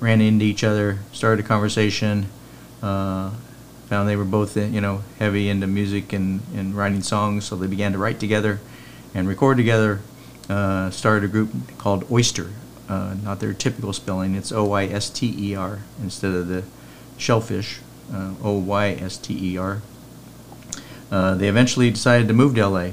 [0.00, 2.26] Ran into each other, started a conversation.
[2.80, 7.66] Found they were both, you know, heavy into music and, and writing songs, so they
[7.66, 8.58] began to write together
[9.14, 10.00] and record together.
[10.48, 12.50] Uh, started a group called Oister,
[12.88, 14.34] uh, not their typical spelling.
[14.34, 16.64] It's O-I-S-T-E-R instead of the
[17.16, 17.78] shellfish,
[18.12, 19.82] uh, O-Y-S-T-E-R.
[21.10, 22.90] Uh, they eventually decided to move to LA,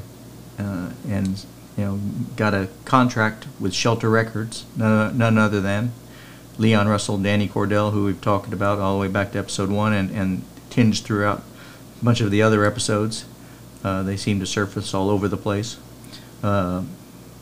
[0.60, 1.46] uh, and
[1.78, 2.00] you know
[2.36, 5.92] got a contract with Shelter Records, none, none other than
[6.60, 9.94] Leon Russell, Denny Cordell, who we've talked about all the way back to episode one,
[9.94, 11.42] and, and tinged throughout
[12.02, 13.26] a bunch of the other episodes.
[13.82, 15.78] Uh, they seem to surface all over the place.
[16.44, 16.84] Uh,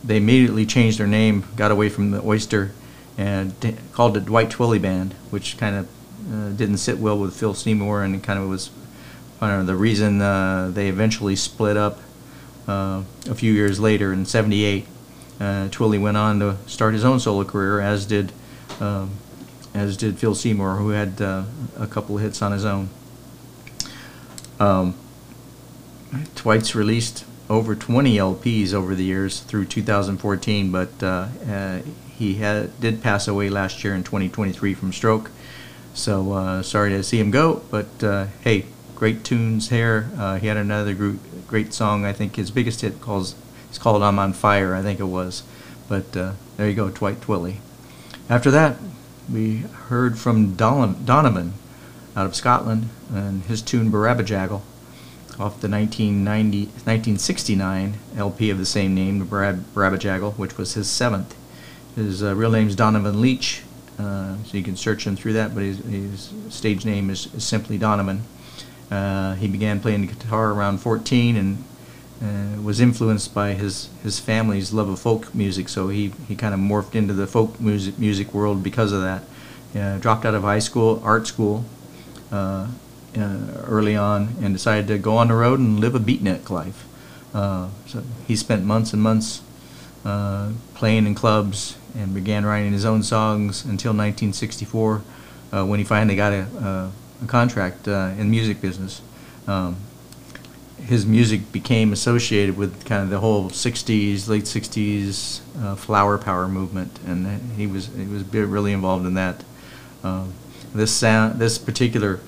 [0.03, 2.71] they immediately changed their name, got away from the Oister,
[3.17, 5.87] and d- called it Dwight Twilley Band, which kind of
[6.31, 8.69] uh, didn't sit well with Phil Seymour, and kind of was
[9.39, 11.99] I don't know, the reason uh, they eventually split up
[12.67, 14.85] uh, a few years later in '78.
[15.39, 18.31] Uh, Twilley went on to start his own solo career, as did
[18.79, 19.11] um,
[19.73, 22.89] as did Phil Seymour, who had a couple of hits on his own.
[24.59, 24.95] Um,
[26.35, 31.81] Dwight's released over 20 LPs over the years through 2014, but uh, uh,
[32.17, 35.31] he had, did pass away last year in 2023 from stroke.
[35.93, 38.65] So uh, sorry to see him go, but uh, hey,
[38.95, 40.09] great tunes here.
[40.17, 42.05] Uh, he had another group, great song.
[42.05, 43.35] I think his biggest hit calls
[43.69, 45.43] it's called "I'm on Fire." I think it was,
[45.89, 47.57] but uh, there you go, Dwight Twilley.
[48.29, 48.77] After that,
[49.31, 49.57] we
[49.89, 51.53] heard from Don- Donovan
[52.15, 54.61] out of Scotland and his tune "Barabajagal"
[55.39, 61.35] off the 1990, 1969 LP of the same name, Barab- Barabajagal, which was his seventh.
[61.95, 63.61] His uh, real name's Donovan Leitch,
[63.99, 67.43] uh, so you can search him through that, but his, his stage name is, is
[67.43, 68.23] simply Donovan.
[68.89, 71.63] Uh, he began playing the guitar around 14 and
[72.21, 76.55] uh, was influenced by his, his family's love of folk music, so he, he kind
[76.55, 79.23] of morphed into the folk music, music world because of that.
[79.75, 81.63] Uh, dropped out of high school, art school,
[83.17, 86.85] uh, early on, and decided to go on the road and live a beatnik life.
[87.33, 89.41] Uh, so he spent months and months
[90.05, 95.01] uh, playing in clubs and began writing his own songs until 1964
[95.51, 96.91] uh, when he finally got a, a,
[97.23, 99.01] a contract uh, in the music business.
[99.47, 99.77] Um,
[100.85, 106.47] his music became associated with kind of the whole '60s, late '60s uh, flower power
[106.47, 109.43] movement, and he was he was really involved in that.
[110.03, 110.33] Um,
[110.73, 112.19] this sound, this particular,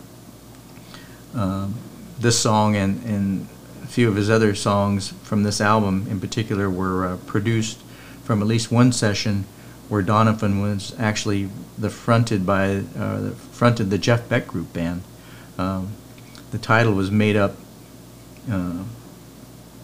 [1.36, 1.76] um,
[2.20, 3.48] this song and and
[3.84, 7.80] a few of his other songs from this album in particular were uh, produced
[8.24, 9.46] from at least one session
[9.88, 15.02] where Donovan was actually the fronted by uh, the fronted the Jeff Beck Group band.
[15.58, 15.94] Um,
[16.52, 17.56] the title was made up
[18.50, 18.84] uh,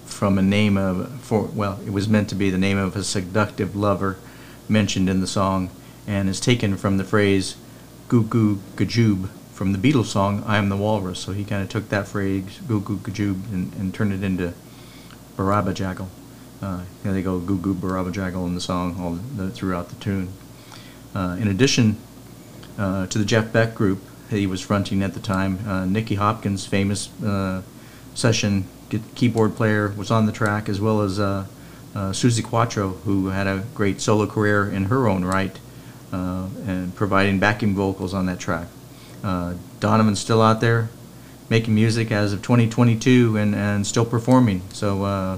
[0.06, 3.04] from a name of for well, it was meant to be the name of a
[3.04, 4.18] seductive lover
[4.70, 5.70] mentioned in the song,
[6.08, 7.56] and is taken from the phrase
[8.08, 11.70] "goo goo gajoob" from the Beatles song "I Am the Walrus." So he kind of
[11.70, 14.54] took that phrase "goo goo gajoob" and, and turned it into
[15.38, 16.08] "Barabajagal."
[16.62, 20.28] Uh, they go "goo goo Barabajagal" in the song all the, throughout the tune.
[21.16, 21.98] Uh, in addition
[22.78, 24.00] uh, to the Jeff Beck group,
[24.30, 25.60] he was fronting at the time.
[25.66, 27.62] Uh, Nicky Hopkins, famous uh,
[28.14, 28.66] session
[29.16, 31.46] keyboard player, was on the track, as well as uh,
[31.96, 35.58] Suzi Quatro, who had a great solo career in her own right,
[36.12, 38.68] uh, and providing backing vocals on that track.
[39.26, 40.88] Uh, Donovan's still out there
[41.50, 44.62] making music as of 2022 and, and still performing.
[44.72, 45.38] So, uh,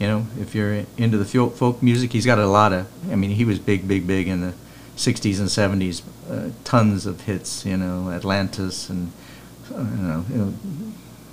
[0.00, 3.30] you know, if you're into the folk music, he's got a lot of, I mean,
[3.30, 4.54] he was big, big, big in the
[4.96, 6.02] 60s and 70s.
[6.28, 9.12] Uh, tons of hits, you know, Atlantis and,
[9.72, 10.54] uh, you, know, you know,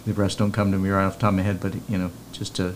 [0.05, 1.97] the rest don't come to me right off the top of my head, but, you
[1.97, 2.75] know, just a,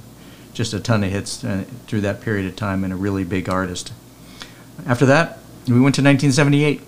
[0.54, 3.48] just a ton of hits uh, through that period of time and a really big
[3.48, 3.94] artist.
[4.88, 5.38] After that,
[5.68, 6.82] we went to 1978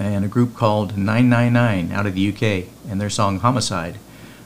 [0.00, 3.98] and a group called 999 out of the UK and their song Homicide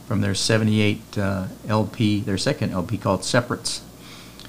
[0.07, 3.83] from their 78 uh, LP, their second LP called Separates.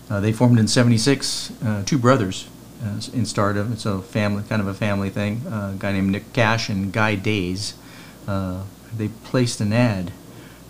[0.10, 2.48] Uh, they formed in 76, uh, two brothers
[2.84, 3.72] uh, in Stardom.
[3.72, 5.41] It's a family, kind of a family thing.
[5.48, 7.76] Uh, a guy named Nick Cash and Guy Days.
[8.27, 8.64] Uh,
[8.95, 10.11] they placed an ad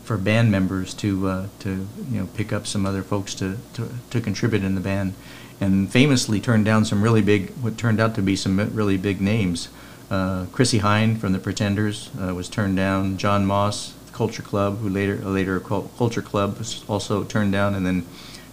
[0.04, 4.22] for band members to to you know pick up some other folks to, to, to
[4.22, 5.14] contribute in the band,
[5.60, 9.20] and famously turned down some really big what turned out to be some really big
[9.20, 9.68] names.
[10.16, 13.18] Uh, Chrissie Hynde from the Pretenders uh, was turned down.
[13.18, 18.06] Jon Moss, Culture Club, who later later Culture Club was also turned down, and then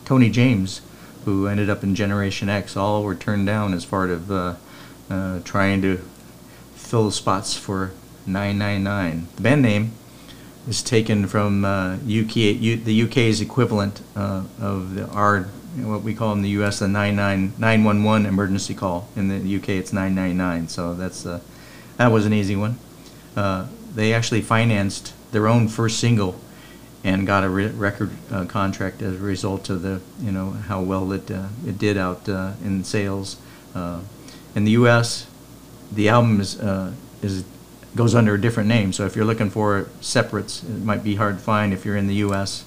[0.05, 0.81] Tony James,
[1.25, 2.77] who ended up in Generation X.
[2.77, 4.57] All were turned down as part of uh,
[5.09, 6.01] uh, trying to
[6.75, 7.93] fill spots for
[8.27, 9.29] 999.
[9.37, 9.93] The band name
[10.67, 16.13] is taken from uh, UK, U, the UK's equivalent uh, of the our what we
[16.13, 19.09] call in the US the 99 911 emergency call.
[19.15, 20.67] In the UK, it's 999.
[20.67, 21.41] So that's uh,
[21.97, 22.79] that was an easy one.
[23.37, 26.39] Uh, they actually financed their own first single
[27.05, 30.81] and got a re- record uh, contract as a result of the you know how
[30.81, 33.37] well it uh, it did out uh, in sales.
[33.75, 34.01] Uh,
[34.55, 35.27] in the U.S.,
[35.91, 36.93] the album is uh,
[37.23, 37.45] is
[37.97, 38.93] goes under a different name.
[38.93, 42.07] So if you're looking for separates, it might be hard to find if you're in
[42.07, 42.65] the U.S.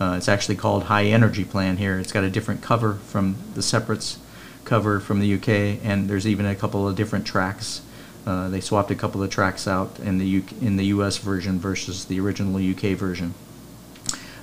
[0.00, 1.98] Uh, it's actually called High Energy Plan here.
[1.98, 4.18] It's got a different cover from the separates
[4.64, 7.80] cover from the UK, and there's even a couple of different tracks.
[8.26, 11.18] Uh, they swapped a couple of tracks out in the UK, in the U.S.
[11.18, 13.34] version versus the original UK version.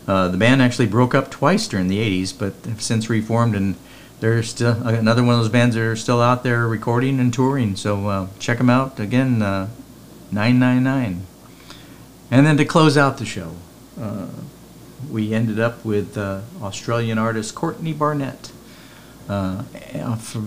[0.07, 3.75] Uh, the band actually broke up twice during the 80s, but have since reformed, and
[4.19, 7.75] they're still another one of those bands that are still out there recording and touring.
[7.75, 9.69] So uh, check them out again, uh,
[10.31, 11.25] 999.
[12.31, 13.55] And then to close out the show,
[13.99, 14.27] uh,
[15.09, 18.51] we ended up with uh, Australian artist Courtney Barnett.
[19.29, 19.63] Uh,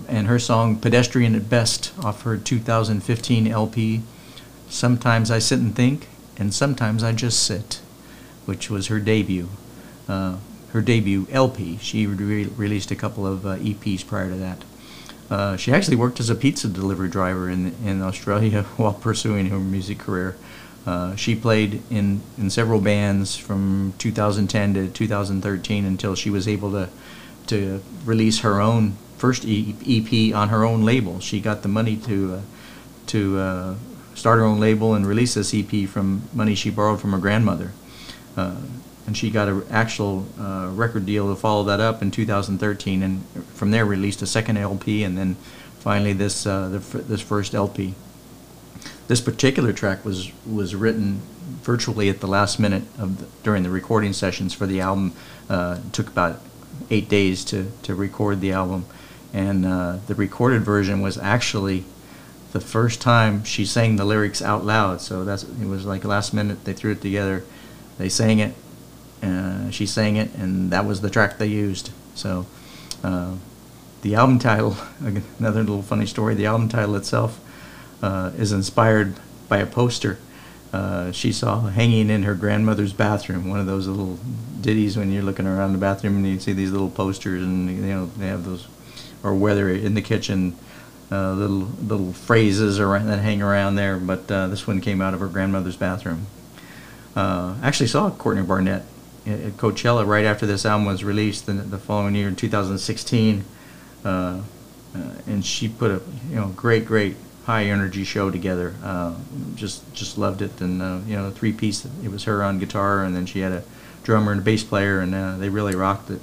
[0.09, 4.03] and her song Pedestrian at Best off her 2015 LP.
[4.69, 7.81] Sometimes I sit and think, and sometimes I just sit,
[8.45, 9.49] which was her debut.
[10.09, 10.37] Uh,
[10.73, 11.79] her debut LP.
[11.81, 14.63] She re- released a couple of uh, EPs prior to that.
[15.31, 19.59] Uh, she actually worked as a pizza delivery driver in in Australia while pursuing her
[19.59, 20.37] music career.
[20.87, 26.71] Uh, she played in, in several bands from 2010 to 2013 until she was able
[26.71, 26.89] to
[27.49, 31.21] to release her own first EP on her own label.
[31.21, 32.41] She got the money to uh,
[33.07, 33.75] to uh,
[34.15, 37.73] start her own label and release this EP from money she borrowed from her grandmother.
[38.37, 38.57] Uh,
[39.07, 43.25] and she got an actual uh, record deal to follow that up in 2013, and
[43.55, 45.37] from there released a second LP, and then
[45.79, 47.95] finally this uh, the, this first LP.
[49.07, 51.23] This particular track was was written
[51.63, 55.13] virtually at the last minute of the, during the recording sessions for the album.
[55.49, 56.41] Uh, took about
[56.91, 58.87] eight days to, to record the album,
[59.33, 61.85] and uh, the recorded version was actually
[62.53, 65.01] the first time she sang the lyrics out loud.
[65.01, 67.45] So that's it was like last minute they threw it together,
[67.99, 68.55] they sang it,
[69.23, 71.91] uh, she sang it, and that was the track they used.
[72.15, 72.47] So.
[73.05, 73.35] Uh,
[74.03, 74.77] the album title,
[75.39, 76.35] another little funny story.
[76.35, 77.41] The album title itself
[78.03, 79.15] uh, is inspired
[79.49, 80.19] by a poster
[80.73, 83.49] uh, she saw hanging in her grandmother's bathroom.
[83.49, 84.19] One of those little
[84.61, 87.83] ditties when you're looking around the bathroom and you see these little posters, and you
[87.83, 88.67] know they have those,
[89.23, 90.57] or whether in the kitchen,
[91.11, 93.97] uh, little little phrases around, that hang around there.
[93.99, 96.27] But uh, this one came out of her grandmother's bathroom.
[97.15, 98.83] Uh, actually saw Courtney Barnett
[99.27, 103.45] at Coachella right after this album was released the, the following year in 2016,
[104.05, 104.41] uh, uh,
[105.27, 107.17] and she put a you know great great
[107.47, 108.75] high energy show together.
[108.83, 109.15] Uh,
[109.55, 111.87] just just loved it, and uh, you know three piece.
[112.05, 113.63] It was her on guitar, and then she had a
[114.03, 116.21] drummer and a bass player, and uh, they really rocked it.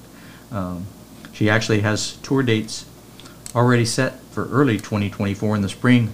[0.52, 0.86] Um,
[1.32, 2.86] she actually has tour dates
[3.56, 6.12] already set for early 2024 in the spring.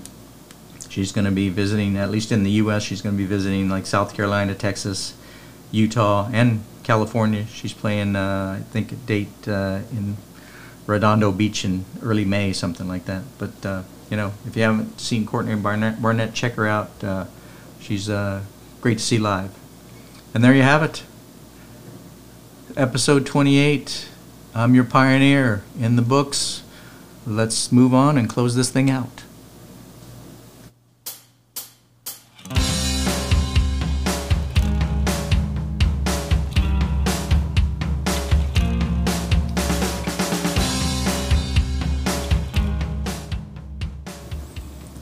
[0.90, 3.70] She's going to be visiting, at least in the U.S., she's going to be visiting
[3.70, 5.16] like South Carolina, Texas,
[5.72, 7.46] Utah, and California.
[7.46, 10.18] She's playing, uh, I think, a date uh, in
[10.88, 13.24] Redondo Beach in early May, something like that.
[13.38, 17.04] But, uh, you know, if you haven't seen Courtney Barnett, Barnett check her out.
[17.04, 17.26] Uh,
[17.80, 18.44] she's uh,
[18.82, 19.52] great to see live.
[20.34, 21.04] And there you have it.
[22.76, 24.10] Episode 28.
[24.56, 26.64] I'm your pioneer in the books.
[27.26, 29.19] Let's move on and close this thing out.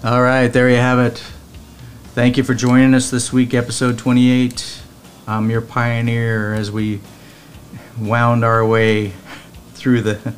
[0.08, 1.22] All right, there you have it.
[2.16, 4.82] Thank you for joining us this week, episode 28.
[5.28, 7.02] I'm your pioneer as we
[8.00, 9.12] wound our way
[9.74, 10.34] through the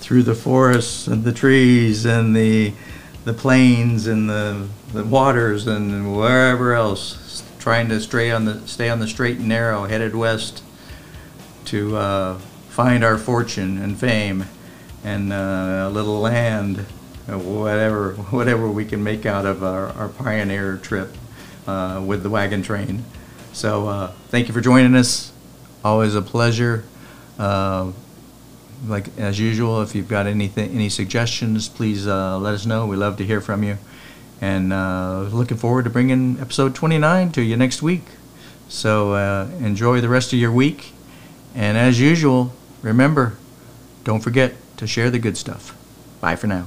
[0.00, 2.72] through the forests and the trees and the
[3.24, 8.90] the plains and the the waters and wherever else, trying to stray on the stay
[8.90, 10.64] on the straight and narrow, headed west
[11.66, 12.38] to uh,
[12.70, 14.46] find our fortune and fame
[15.04, 16.86] and uh, a little land,
[17.26, 21.08] whatever whatever we can make out of our, our pioneer trip
[21.66, 23.04] uh, with the wagon train.
[23.52, 25.32] So uh, thank you for joining us.
[25.84, 26.84] Always a pleasure.
[27.38, 27.92] Uh,
[28.86, 32.86] like as usual, if you've got anything, any suggestions, please uh, let us know.
[32.86, 33.78] We love to hear from you.
[34.40, 38.02] And uh, looking forward to bringing episode 29 to you next week.
[38.68, 40.92] So uh, enjoy the rest of your week.
[41.54, 43.36] And as usual, remember,
[44.02, 45.76] don't forget to share the good stuff.
[46.20, 46.66] Bye for now.